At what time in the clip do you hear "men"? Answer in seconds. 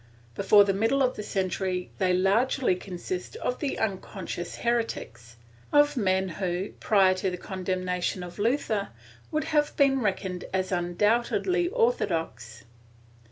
5.95-6.27